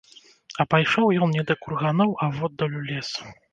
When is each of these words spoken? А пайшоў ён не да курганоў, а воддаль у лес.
А 0.63 0.65
пайшоў 0.71 1.11
ён 1.27 1.37
не 1.37 1.43
да 1.53 1.57
курганоў, 1.67 2.17
а 2.25 2.33
воддаль 2.41 2.77
у 2.83 2.85
лес. 2.91 3.15